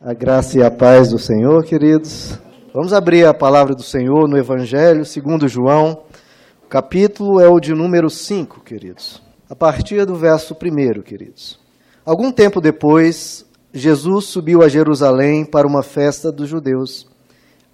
A 0.00 0.14
graça 0.14 0.56
e 0.56 0.62
a 0.62 0.70
paz 0.70 1.08
do 1.10 1.18
Senhor, 1.18 1.64
queridos. 1.64 2.38
Vamos 2.72 2.92
abrir 2.92 3.26
a 3.26 3.34
palavra 3.34 3.74
do 3.74 3.82
Senhor 3.82 4.28
no 4.28 4.38
Evangelho, 4.38 5.04
segundo 5.04 5.48
João. 5.48 6.04
O 6.64 6.68
capítulo 6.68 7.40
é 7.40 7.48
o 7.48 7.58
de 7.58 7.74
número 7.74 8.08
5, 8.08 8.60
queridos. 8.60 9.20
A 9.50 9.56
partir 9.56 10.06
do 10.06 10.14
verso 10.14 10.54
1, 10.54 11.02
queridos. 11.02 11.58
Algum 12.06 12.30
tempo 12.30 12.60
depois, 12.60 13.44
Jesus 13.72 14.26
subiu 14.26 14.62
a 14.62 14.68
Jerusalém 14.68 15.44
para 15.44 15.66
uma 15.66 15.82
festa 15.82 16.30
dos 16.30 16.48
judeus. 16.48 17.08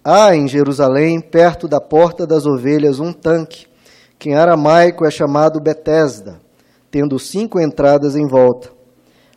Há 0.02 0.34
em 0.34 0.48
Jerusalém, 0.48 1.20
perto 1.20 1.68
da 1.68 1.78
porta 1.78 2.26
das 2.26 2.46
ovelhas, 2.46 3.00
um 3.00 3.12
tanque, 3.12 3.66
que 4.18 4.30
em 4.30 4.34
aramaico 4.34 5.04
é 5.04 5.10
chamado 5.10 5.60
Betesda, 5.60 6.40
tendo 6.90 7.18
cinco 7.18 7.60
entradas 7.60 8.16
em 8.16 8.26
volta. 8.26 8.73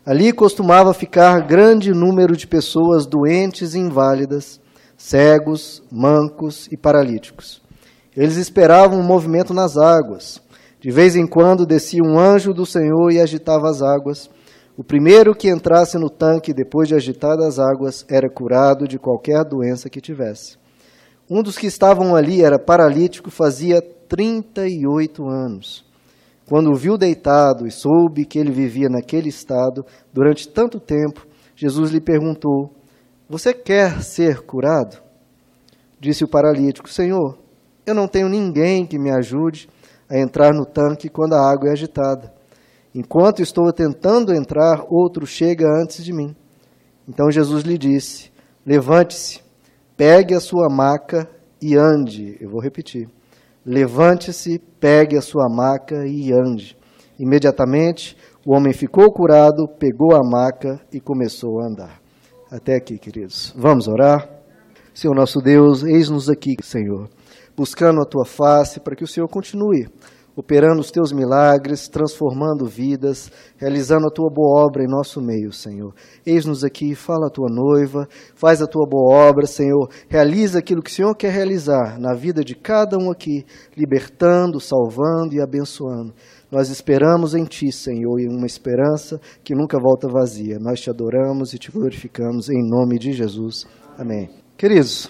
Ali 0.08 0.32
costumava 0.32 0.94
ficar 0.94 1.46
grande 1.46 1.92
número 1.92 2.38
de 2.38 2.48
pessoas 2.48 3.06
doentes 3.06 3.74
e 3.74 3.80
inválidas, 3.80 4.58
cegos, 4.96 5.84
mancos 5.92 6.66
e 6.72 6.78
paralíticos. 6.78 7.62
Eles 8.16 8.38
esperavam 8.38 9.02
um 9.02 9.04
movimento 9.04 9.54
nas 9.54 9.76
águas. 9.76 10.42
De 10.80 10.92
vez 10.92 11.18
em 11.18 11.28
quando 11.28 11.66
descia 11.66 12.02
um 12.02 12.18
anjo 12.18 12.54
do 12.54 12.66
Senhor 12.66 13.12
e 13.12 13.20
agitava 13.20 13.70
as 13.70 13.82
águas. 13.82 14.30
O 14.78 14.84
primeiro 14.84 15.36
que 15.36 15.50
entrasse 15.50 15.98
no 15.98 16.10
tanque 16.10 16.54
depois 16.54 16.88
de 16.88 16.96
agitadas 16.96 17.46
as 17.46 17.60
águas 17.60 18.06
era 18.08 18.30
curado 18.30 18.88
de 18.88 18.98
qualquer 18.98 19.44
doença 19.44 19.90
que 19.90 20.00
tivesse. 20.00 20.56
Um 21.30 21.44
dos 21.44 21.58
que 21.58 21.68
estavam 21.68 22.16
ali 22.16 22.42
era 22.42 22.58
paralítico, 22.58 23.30
fazia 23.30 23.82
38 23.82 25.28
anos. 25.28 25.86
Quando 26.48 26.72
o 26.72 26.76
viu 26.76 26.98
deitado 26.98 27.68
e 27.68 27.72
soube 27.72 28.26
que 28.26 28.40
ele 28.40 28.52
vivia 28.52 28.88
naquele 28.88 29.28
estado 29.28 29.86
durante 30.14 30.48
tanto 30.48 30.80
tempo, 30.80 31.28
Jesus 31.56 31.92
lhe 31.92 32.00
perguntou: 32.00 32.72
Você 33.30 33.54
quer 33.54 34.02
ser 34.02 34.42
curado? 34.42 34.98
Disse 36.00 36.24
o 36.24 36.28
paralítico: 36.28 36.90
Senhor, 36.90 37.38
eu 37.86 37.94
não 37.94 38.08
tenho 38.08 38.30
ninguém 38.30 38.86
que 38.86 38.98
me 38.98 39.12
ajude 39.12 39.70
a 40.10 40.18
entrar 40.18 40.54
no 40.54 40.66
tanque 40.66 41.10
quando 41.10 41.34
a 41.34 41.52
água 41.52 41.68
é 41.68 41.74
agitada. 41.74 42.34
Enquanto 42.96 43.42
estou 43.42 43.72
tentando 43.74 44.34
entrar, 44.34 44.86
outro 44.90 45.26
chega 45.26 45.68
antes 45.68 46.04
de 46.04 46.14
mim. 46.14 46.34
Então 47.06 47.30
Jesus 47.30 47.64
lhe 47.64 47.78
disse: 47.78 48.32
Levante-se, 48.66 49.42
pegue 49.98 50.34
a 50.34 50.40
sua 50.40 50.70
maca 50.70 51.30
e 51.62 51.76
ande. 51.76 52.38
Eu 52.40 52.50
vou 52.50 52.62
repetir. 52.62 53.10
Levante-se, 53.68 54.60
pegue 54.80 55.18
a 55.18 55.22
sua 55.22 55.50
maca 55.50 56.08
e 56.08 56.32
ande. 56.32 56.78
Imediatamente, 57.20 58.16
o 58.46 58.56
homem 58.56 58.72
ficou 58.72 59.12
curado, 59.12 59.68
pegou 59.68 60.16
a 60.16 60.24
maca 60.24 60.80
e 60.90 61.02
começou 61.02 61.60
a 61.60 61.68
andar. 61.68 62.02
Até 62.50 62.78
aqui, 62.78 62.98
queridos. 62.98 63.54
Vamos 63.58 63.90
orar? 63.90 64.26
Senhor 64.94 65.14
nosso 65.14 65.42
Deus, 65.42 65.84
eis-nos 65.84 66.30
aqui, 66.30 66.56
Senhor, 66.64 67.10
buscando 67.58 68.00
a 68.00 68.06
tua 68.06 68.24
face 68.24 68.80
para 68.80 68.96
que 68.96 69.04
o 69.04 69.08
Senhor 69.08 69.28
continue 69.28 69.90
operando 70.38 70.82
os 70.82 70.92
teus 70.92 71.12
milagres, 71.12 71.88
transformando 71.88 72.64
vidas, 72.64 73.32
realizando 73.58 74.06
a 74.06 74.12
tua 74.12 74.30
boa 74.32 74.64
obra 74.64 74.84
em 74.84 74.88
nosso 74.88 75.20
meio, 75.20 75.52
Senhor. 75.52 75.96
Eis-nos 76.24 76.64
aqui, 76.64 76.94
fala 76.94 77.26
a 77.26 77.32
tua 77.32 77.50
noiva, 77.50 78.08
faz 78.36 78.62
a 78.62 78.68
tua 78.68 78.88
boa 78.88 79.30
obra, 79.30 79.48
Senhor. 79.48 79.90
Realiza 80.08 80.60
aquilo 80.60 80.84
que 80.84 80.92
o 80.92 80.94
Senhor 80.94 81.16
quer 81.16 81.32
realizar 81.32 82.00
na 82.00 82.14
vida 82.14 82.44
de 82.44 82.54
cada 82.54 83.00
um 83.00 83.10
aqui, 83.10 83.44
libertando, 83.76 84.60
salvando 84.60 85.34
e 85.34 85.42
abençoando. 85.42 86.14
Nós 86.52 86.70
esperamos 86.70 87.34
em 87.34 87.44
Ti, 87.44 87.72
Senhor, 87.72 88.20
e 88.20 88.28
uma 88.28 88.46
esperança 88.46 89.20
que 89.44 89.56
nunca 89.56 89.80
volta 89.82 90.08
vazia. 90.08 90.60
Nós 90.60 90.80
te 90.80 90.92
adoramos 90.92 91.52
e 91.52 91.58
te 91.58 91.72
glorificamos 91.72 92.48
em 92.48 92.62
nome 92.62 93.00
de 93.00 93.12
Jesus. 93.12 93.66
Amém. 93.98 94.30
Queridos, 94.56 95.10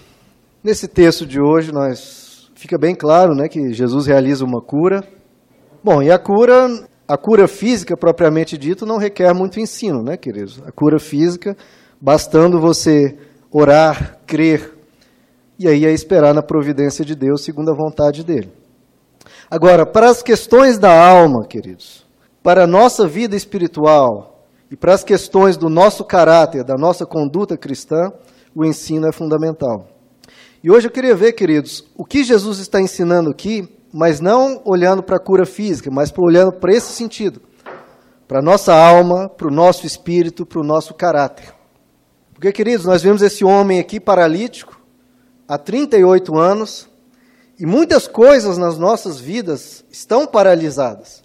nesse 0.64 0.88
texto 0.88 1.26
de 1.26 1.38
hoje 1.38 1.70
nós 1.70 2.50
fica 2.54 2.78
bem 2.78 2.94
claro, 2.94 3.34
né, 3.34 3.46
que 3.46 3.74
Jesus 3.74 4.06
realiza 4.06 4.42
uma 4.42 4.62
cura 4.62 5.17
Bom, 5.90 6.02
e 6.02 6.10
a 6.10 6.18
cura, 6.18 6.86
a 7.08 7.16
cura 7.16 7.48
física 7.48 7.96
propriamente 7.96 8.58
dito, 8.58 8.84
não 8.84 8.98
requer 8.98 9.32
muito 9.32 9.58
ensino, 9.58 10.02
né, 10.02 10.18
queridos? 10.18 10.60
A 10.66 10.70
cura 10.70 10.98
física, 10.98 11.56
bastando 11.98 12.60
você 12.60 13.16
orar, 13.50 14.18
crer, 14.26 14.74
e 15.58 15.66
aí 15.66 15.86
é 15.86 15.90
esperar 15.90 16.34
na 16.34 16.42
providência 16.42 17.06
de 17.06 17.14
Deus, 17.14 17.42
segundo 17.42 17.70
a 17.70 17.74
vontade 17.74 18.22
dele. 18.22 18.52
Agora, 19.50 19.86
para 19.86 20.10
as 20.10 20.22
questões 20.22 20.76
da 20.76 20.92
alma, 20.92 21.46
queridos, 21.46 22.06
para 22.42 22.64
a 22.64 22.66
nossa 22.66 23.08
vida 23.08 23.34
espiritual 23.34 24.46
e 24.70 24.76
para 24.76 24.92
as 24.92 25.02
questões 25.02 25.56
do 25.56 25.70
nosso 25.70 26.04
caráter, 26.04 26.64
da 26.64 26.76
nossa 26.76 27.06
conduta 27.06 27.56
cristã, 27.56 28.12
o 28.54 28.62
ensino 28.62 29.08
é 29.08 29.10
fundamental. 29.10 29.88
E 30.62 30.70
hoje 30.70 30.88
eu 30.88 30.92
queria 30.92 31.16
ver, 31.16 31.32
queridos, 31.32 31.82
o 31.96 32.04
que 32.04 32.24
Jesus 32.24 32.58
está 32.58 32.78
ensinando 32.78 33.30
aqui 33.30 33.77
mas 33.92 34.20
não 34.20 34.60
olhando 34.64 35.02
para 35.02 35.16
a 35.16 35.20
cura 35.20 35.46
física, 35.46 35.90
mas 35.90 36.12
olhando 36.16 36.52
para 36.52 36.72
esse 36.72 36.92
sentido, 36.92 37.40
para 38.26 38.40
a 38.40 38.42
nossa 38.42 38.74
alma, 38.74 39.28
para 39.28 39.48
o 39.48 39.50
nosso 39.50 39.86
espírito, 39.86 40.44
para 40.44 40.60
o 40.60 40.64
nosso 40.64 40.94
caráter. 40.94 41.54
Porque, 42.34 42.52
queridos, 42.52 42.86
nós 42.86 43.02
vemos 43.02 43.22
esse 43.22 43.44
homem 43.44 43.80
aqui 43.80 43.98
paralítico 43.98 44.80
há 45.48 45.58
38 45.58 46.36
anos 46.36 46.88
e 47.58 47.66
muitas 47.66 48.06
coisas 48.06 48.56
nas 48.56 48.78
nossas 48.78 49.18
vidas 49.18 49.84
estão 49.90 50.26
paralisadas. 50.26 51.24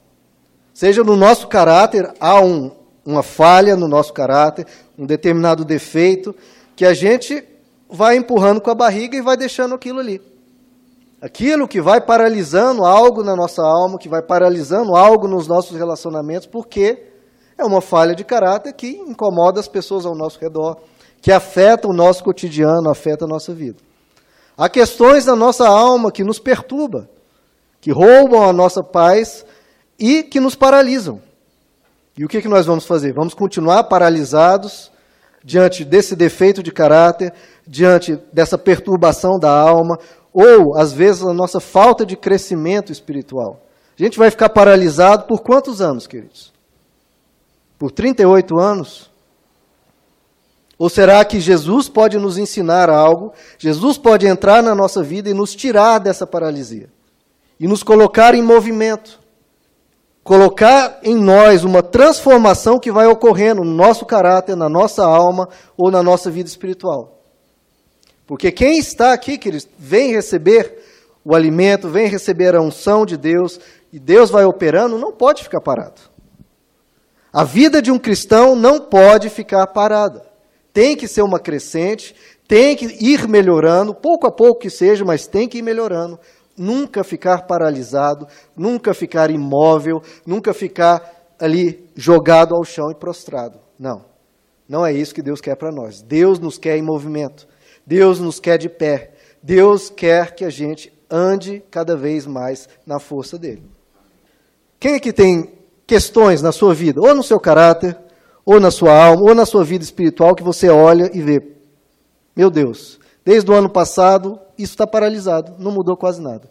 Seja 0.74 1.04
no 1.04 1.16
nosso 1.16 1.48
caráter, 1.48 2.12
há 2.20 2.42
um, 2.42 2.72
uma 3.06 3.22
falha 3.22 3.76
no 3.76 3.88
nosso 3.88 4.12
caráter, 4.12 4.66
um 4.98 5.06
determinado 5.06 5.64
defeito, 5.64 6.36
que 6.76 6.86
a 6.86 6.94
gente 6.94 7.44
vai 7.88 8.16
empurrando 8.16 8.60
com 8.60 8.72
a 8.72 8.76
barriga 8.76 9.16
e 9.16 9.22
vai 9.22 9.38
deixando 9.38 9.76
aquilo 9.76 10.00
ali. 10.00 10.20
Aquilo 11.24 11.70
que 11.70 11.80
vai 11.80 12.02
paralisando 12.02 12.84
algo 12.84 13.24
na 13.24 13.34
nossa 13.34 13.62
alma, 13.62 13.98
que 13.98 14.10
vai 14.10 14.22
paralisando 14.22 14.94
algo 14.94 15.26
nos 15.26 15.48
nossos 15.48 15.78
relacionamentos, 15.78 16.46
porque 16.46 17.02
é 17.58 17.64
uma 17.64 17.80
falha 17.80 18.14
de 18.14 18.26
caráter 18.26 18.74
que 18.74 18.90
incomoda 18.90 19.58
as 19.58 19.70
pessoas 19.70 20.06
ao 20.06 20.14
nosso 20.14 20.38
redor, 20.38 20.80
que 21.22 21.32
afeta 21.32 21.88
o 21.88 21.94
nosso 21.94 22.26
cotidiano, 22.26 22.90
afeta 22.90 23.24
a 23.24 23.28
nossa 23.28 23.54
vida. 23.54 23.78
Há 24.58 24.68
questões 24.68 25.24
da 25.24 25.34
nossa 25.34 25.66
alma 25.66 26.12
que 26.12 26.26
nos 26.26 26.40
perturbam, 26.40 27.08
que 27.80 27.90
roubam 27.90 28.44
a 28.44 28.52
nossa 28.52 28.84
paz 28.84 29.46
e 29.98 30.24
que 30.24 30.42
nos 30.42 30.56
paralisam. 30.56 31.22
E 32.18 32.26
o 32.26 32.28
que, 32.28 32.42
que 32.42 32.50
nós 32.50 32.66
vamos 32.66 32.86
fazer? 32.86 33.14
Vamos 33.14 33.34
continuar 33.34 33.86
paralisados 33.86 34.92
diante 35.42 35.86
desse 35.86 36.18
defeito 36.18 36.62
de 36.62 36.72
caráter, 36.72 37.34
diante 37.66 38.18
dessa 38.34 38.58
perturbação 38.58 39.40
da 39.40 39.50
alma, 39.50 39.98
ou, 40.34 40.76
às 40.76 40.92
vezes, 40.92 41.24
a 41.24 41.34
nossa 41.34 41.60
falta 41.60 42.06
de 42.06 42.16
crescimento 42.18 42.92
espiritual. 42.92 43.62
A 43.98 44.02
gente 44.04 44.18
vai 44.18 44.32
ficar 44.32 44.50
paralisado 44.50 45.26
por 45.26 45.42
quantos 45.42 45.82
anos, 45.82 46.08
queridos? 46.08 46.52
Por 47.78 47.92
38 47.92 48.58
anos? 48.58 49.12
Ou 50.78 50.90
será 50.90 51.24
que 51.24 51.40
Jesus 51.40 51.88
pode 51.88 52.18
nos 52.18 52.38
ensinar 52.38 52.90
algo? 52.90 53.32
Jesus 53.60 53.98
pode 53.98 54.26
entrar 54.26 54.64
na 54.64 54.74
nossa 54.74 55.04
vida 55.04 55.30
e 55.30 55.34
nos 55.34 55.56
tirar 55.56 56.00
dessa 56.00 56.26
paralisia 56.26 56.90
e 57.60 57.68
nos 57.68 57.84
colocar 57.84 58.34
em 58.34 58.42
movimento. 58.42 59.20
Colocar 60.24 61.00
em 61.04 61.16
nós 61.16 61.64
uma 61.64 61.84
transformação 61.84 62.80
que 62.80 62.92
vai 62.92 63.08
ocorrendo 63.08 63.64
no 63.64 63.74
nosso 63.74 64.06
caráter, 64.06 64.56
na 64.56 64.70
nossa 64.70 65.06
alma 65.06 65.50
ou 65.78 65.92
na 65.92 66.02
nossa 66.02 66.32
vida 66.32 66.50
espiritual. 66.50 67.23
Porque 68.34 68.52
quem 68.52 68.80
está 68.80 69.14
aqui, 69.14 69.38
queridos, 69.38 69.70
vem 69.78 70.12
receber 70.12 70.80
o 71.24 71.36
alimento, 71.36 71.88
vem 71.88 72.08
receber 72.08 72.56
a 72.56 72.62
unção 72.64 73.06
de 73.06 73.16
Deus, 73.16 73.60
e 73.92 74.00
Deus 74.00 74.32
vai 74.32 74.44
operando, 74.44 74.98
não 74.98 75.12
pode 75.12 75.44
ficar 75.44 75.62
parado. 75.62 76.02
A 77.32 77.44
vida 77.44 77.80
de 77.80 77.92
um 77.92 78.00
cristão 78.00 78.56
não 78.56 78.80
pode 78.80 79.30
ficar 79.30 79.68
parada. 79.68 80.26
Tem 80.74 80.96
que 80.96 81.08
ser 81.08 81.22
uma 81.22 81.40
crescente, 81.40 82.16
tem 82.48 82.76
que 82.76 82.86
ir 83.00 83.28
melhorando, 83.28 83.94
pouco 83.94 84.26
a 84.26 84.32
pouco 84.32 84.62
que 84.62 84.70
seja, 84.72 85.06
mas 85.06 85.28
tem 85.28 85.48
que 85.48 85.60
ir 85.60 85.62
melhorando. 85.62 86.20
Nunca 86.58 87.04
ficar 87.04 87.46
paralisado, 87.46 88.28
nunca 88.58 88.96
ficar 88.96 89.30
imóvel, 89.30 90.02
nunca 90.26 90.56
ficar 90.56 91.36
ali 91.40 91.88
jogado 91.96 92.56
ao 92.56 92.64
chão 92.64 92.90
e 92.90 92.96
prostrado. 92.96 93.60
Não. 93.78 94.06
Não 94.68 94.84
é 94.84 94.92
isso 94.92 95.14
que 95.14 95.22
Deus 95.22 95.40
quer 95.40 95.56
para 95.56 95.72
nós. 95.72 96.02
Deus 96.02 96.40
nos 96.40 96.58
quer 96.58 96.76
em 96.76 96.82
movimento. 96.82 97.53
Deus 97.86 98.20
nos 98.20 98.40
quer 98.40 98.58
de 98.58 98.70
pé. 98.70 99.12
Deus 99.42 99.90
quer 99.90 100.36
que 100.36 100.46
a 100.46 100.50
gente 100.50 100.92
ande 101.10 101.64
cada 101.70 101.96
vez 101.96 102.26
mais 102.26 102.68
na 102.86 103.00
força 103.00 103.38
dele. 103.38 103.64
Quem 104.80 104.96
é 104.96 105.00
que 105.00 105.14
tem 105.14 105.54
questões 105.86 106.42
na 106.42 106.52
sua 106.52 106.74
vida, 106.74 107.00
ou 107.02 107.14
no 107.14 107.24
seu 107.24 107.40
caráter, 107.40 107.98
ou 108.46 108.60
na 108.60 108.72
sua 108.72 108.94
alma, 108.94 109.22
ou 109.22 109.36
na 109.36 109.46
sua 109.46 109.64
vida 109.64 109.84
espiritual, 109.84 110.36
que 110.36 110.44
você 110.44 110.70
olha 110.70 111.10
e 111.14 111.22
vê: 111.22 111.42
meu 112.36 112.50
Deus, 112.50 113.00
desde 113.24 113.50
o 113.50 113.54
ano 113.54 113.70
passado 113.70 114.40
isso 114.58 114.74
está 114.74 114.88
paralisado, 114.88 115.56
não 115.60 115.72
mudou 115.72 115.96
quase 115.96 116.22
nada. 116.22 116.50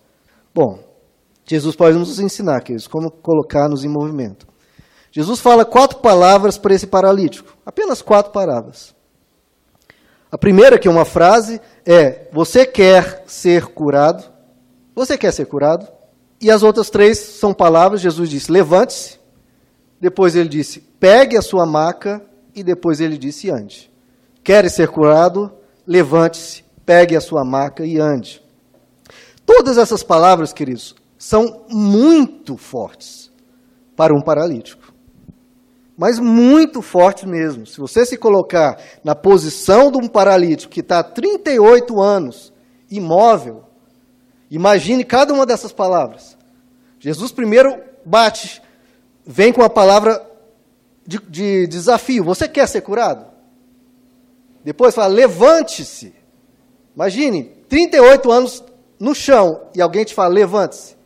Bom, 0.55 0.79
Jesus 1.45 1.75
pode 1.75 1.97
nos 1.97 2.19
ensinar, 2.21 2.61
queridos, 2.61 2.87
como 2.87 3.11
colocar-nos 3.11 3.85
em 3.85 3.89
movimento. 3.89 4.47
Jesus 5.11 5.41
fala 5.41 5.65
quatro 5.65 5.99
palavras 5.99 6.57
para 6.57 6.75
esse 6.75 6.87
paralítico, 6.87 7.57
apenas 7.67 8.01
quatro 8.01 8.33
palavras. 8.33 8.95
A 10.33 10.39
primeira, 10.39 10.79
que 10.79 10.89
é 10.89 10.91
uma 10.91 11.05
frase, 11.05 11.61
é: 11.85 12.27
Você 12.33 12.65
quer 12.65 13.23
ser 13.27 13.67
curado? 13.67 14.25
Você 14.95 15.19
quer 15.19 15.31
ser 15.31 15.45
curado? 15.45 15.87
E 16.41 16.51
as 16.51 16.63
outras 16.63 16.89
três 16.89 17.19
são 17.19 17.53
palavras. 17.53 18.01
Jesus 18.01 18.31
disse: 18.31 18.51
Levante-se. 18.51 19.21
Depois 20.01 20.35
ele 20.35 20.49
disse: 20.49 20.81
Pegue 20.99 21.37
a 21.37 21.43
sua 21.43 21.67
maca. 21.67 22.23
E 22.55 22.63
depois 22.63 22.99
ele 22.99 23.19
disse: 23.19 23.51
Ande. 23.51 23.93
Quer 24.43 24.69
ser 24.71 24.89
curado? 24.89 25.53
Levante-se, 25.87 26.65
pegue 26.87 27.15
a 27.15 27.21
sua 27.21 27.45
maca 27.45 27.85
e 27.85 27.99
ande. 27.99 28.43
Todas 29.45 29.77
essas 29.77 30.03
palavras, 30.03 30.53
queridos, 30.53 30.95
são 31.19 31.67
muito 31.69 32.57
fortes 32.57 33.31
para 33.95 34.15
um 34.15 34.21
paralítico. 34.21 34.82
Mas 35.97 36.19
muito 36.19 36.81
fortes 36.81 37.25
mesmo. 37.25 37.67
Se 37.67 37.79
você 37.79 38.05
se 38.07 38.17
colocar 38.17 38.79
na 39.05 39.15
posição 39.15 39.91
de 39.91 39.99
um 39.99 40.09
paralítico 40.09 40.73
que 40.73 40.81
está 40.81 41.01
há 41.01 41.05
38 41.05 42.01
anos 42.01 42.53
imóvel, 42.91 43.65
imagine 44.51 45.05
cada 45.05 45.33
uma 45.33 45.45
dessas 45.45 45.73
palavras. 45.73 46.37
Jesus 46.99 47.33
primeiro 47.33 47.79
bate, 48.05 48.63
vem 49.27 49.53
com 49.53 49.63
a 49.63 49.71
palavra 49.71 50.25
de, 51.07 51.19
de 51.29 51.67
desafio: 51.67 52.25
Você 52.25 52.49
quer 52.49 52.69
ser 52.69 52.81
curado? 52.81 53.27
Depois 54.65 54.95
fala: 54.95 55.09
Levante-se. 55.09 56.15
Imagine, 56.95 57.45
38 57.69 58.31
anos 58.31 58.65
no 58.99 59.15
chão 59.15 59.63
e 59.75 59.83
alguém 59.83 60.05
te 60.05 60.15
fala: 60.15 60.35
Levante-se. 60.35 60.97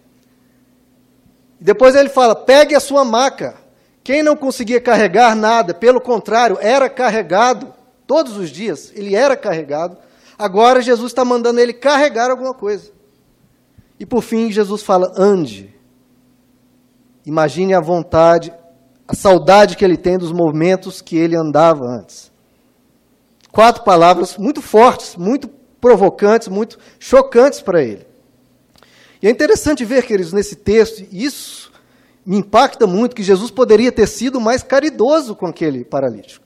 Depois 1.60 1.94
ele 1.94 2.08
fala: 2.08 2.34
Pegue 2.34 2.74
a 2.74 2.80
sua 2.80 3.04
maca. 3.04 3.65
Quem 4.06 4.22
não 4.22 4.36
conseguia 4.36 4.80
carregar 4.80 5.34
nada, 5.34 5.74
pelo 5.74 6.00
contrário, 6.00 6.56
era 6.60 6.88
carregado 6.88 7.74
todos 8.06 8.36
os 8.36 8.50
dias, 8.50 8.92
ele 8.94 9.16
era 9.16 9.36
carregado. 9.36 9.98
Agora 10.38 10.80
Jesus 10.80 11.10
está 11.10 11.24
mandando 11.24 11.58
ele 11.58 11.72
carregar 11.72 12.30
alguma 12.30 12.54
coisa. 12.54 12.92
E 13.98 14.06
por 14.06 14.22
fim, 14.22 14.48
Jesus 14.52 14.84
fala: 14.84 15.12
ande. 15.18 15.74
Imagine 17.24 17.74
a 17.74 17.80
vontade, 17.80 18.54
a 19.08 19.14
saudade 19.16 19.76
que 19.76 19.84
ele 19.84 19.96
tem 19.96 20.16
dos 20.16 20.30
momentos 20.30 21.02
que 21.02 21.16
ele 21.16 21.34
andava 21.34 21.84
antes. 21.84 22.30
Quatro 23.50 23.82
palavras 23.82 24.36
muito 24.36 24.62
fortes, 24.62 25.16
muito 25.16 25.48
provocantes, 25.80 26.46
muito 26.46 26.78
chocantes 27.00 27.60
para 27.60 27.82
ele. 27.82 28.06
E 29.20 29.26
é 29.26 29.30
interessante 29.32 29.84
ver, 29.84 30.06
queridos, 30.06 30.32
nesse 30.32 30.54
texto, 30.54 31.04
isso 31.10 31.72
me 32.26 32.38
impacta 32.38 32.86
muito, 32.86 33.14
que 33.14 33.22
Jesus 33.22 33.50
poderia 33.50 33.92
ter 33.92 34.06
sido 34.06 34.40
mais 34.40 34.62
caridoso 34.62 35.36
com 35.36 35.46
aquele 35.46 35.84
paralítico. 35.84 36.44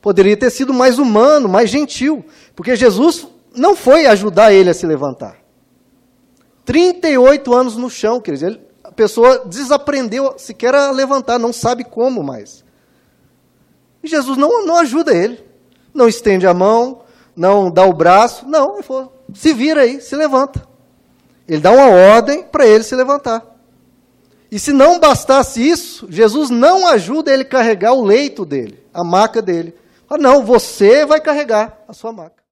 Poderia 0.00 0.36
ter 0.36 0.50
sido 0.50 0.72
mais 0.72 0.98
humano, 0.98 1.48
mais 1.48 1.68
gentil, 1.68 2.24
porque 2.56 2.74
Jesus 2.74 3.28
não 3.54 3.76
foi 3.76 4.06
ajudar 4.06 4.52
ele 4.52 4.70
a 4.70 4.74
se 4.74 4.86
levantar. 4.86 5.36
38 6.64 7.54
anos 7.54 7.76
no 7.76 7.90
chão, 7.90 8.20
queridos, 8.20 8.42
ele, 8.42 8.68
pessoa 8.98 9.44
desaprendeu 9.46 10.34
sequer 10.36 10.74
a 10.74 10.90
levantar, 10.90 11.38
não 11.38 11.52
sabe 11.52 11.84
como 11.84 12.20
mais. 12.20 12.64
E 14.02 14.08
Jesus 14.08 14.36
não, 14.36 14.66
não 14.66 14.76
ajuda 14.76 15.14
ele. 15.14 15.46
Não 15.94 16.08
estende 16.08 16.48
a 16.48 16.52
mão, 16.52 17.02
não 17.34 17.70
dá 17.70 17.84
o 17.84 17.92
braço. 17.92 18.44
Não, 18.48 18.74
ele 18.74 18.82
falou, 18.82 19.12
se 19.32 19.54
vira 19.54 19.82
aí, 19.82 20.00
se 20.00 20.16
levanta. 20.16 20.66
Ele 21.46 21.60
dá 21.60 21.70
uma 21.70 21.88
ordem 21.88 22.42
para 22.42 22.66
ele 22.66 22.82
se 22.82 22.96
levantar. 22.96 23.46
E 24.50 24.58
se 24.58 24.72
não 24.72 24.98
bastasse 24.98 25.60
isso, 25.60 26.06
Jesus 26.10 26.48
não 26.48 26.86
ajuda 26.86 27.32
ele 27.32 27.42
a 27.42 27.46
carregar 27.46 27.92
o 27.92 28.04
leito 28.04 28.44
dele, 28.44 28.82
a 28.92 29.04
maca 29.04 29.42
dele. 29.42 29.74
Ah, 30.08 30.16
não, 30.16 30.44
você 30.44 31.04
vai 31.04 31.20
carregar 31.20 31.84
a 31.86 31.92
sua 31.92 32.12
maca. 32.12 32.37